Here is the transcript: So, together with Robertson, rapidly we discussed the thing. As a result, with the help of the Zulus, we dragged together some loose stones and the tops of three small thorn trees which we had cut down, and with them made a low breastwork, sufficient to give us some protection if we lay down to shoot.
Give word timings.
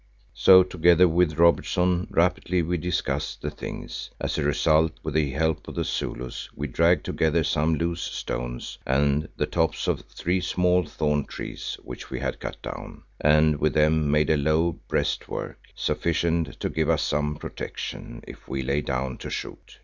So, 0.33 0.63
together 0.63 1.07
with 1.07 1.37
Robertson, 1.37 2.07
rapidly 2.09 2.63
we 2.63 2.77
discussed 2.77 3.43
the 3.43 3.51
thing. 3.51 3.87
As 4.19 4.35
a 4.39 4.43
result, 4.43 4.93
with 5.03 5.13
the 5.13 5.29
help 5.29 5.67
of 5.67 5.75
the 5.75 5.83
Zulus, 5.83 6.49
we 6.55 6.65
dragged 6.67 7.05
together 7.05 7.43
some 7.43 7.75
loose 7.75 8.01
stones 8.01 8.79
and 8.83 9.29
the 9.37 9.45
tops 9.45 9.87
of 9.87 10.01
three 10.09 10.41
small 10.41 10.83
thorn 10.87 11.25
trees 11.25 11.77
which 11.83 12.09
we 12.09 12.19
had 12.19 12.39
cut 12.39 12.59
down, 12.63 13.03
and 13.19 13.59
with 13.59 13.75
them 13.75 14.09
made 14.09 14.31
a 14.31 14.37
low 14.37 14.71
breastwork, 14.87 15.59
sufficient 15.75 16.59
to 16.61 16.69
give 16.71 16.89
us 16.89 17.03
some 17.03 17.35
protection 17.35 18.23
if 18.27 18.47
we 18.47 18.63
lay 18.63 18.81
down 18.81 19.19
to 19.19 19.29
shoot. 19.29 19.77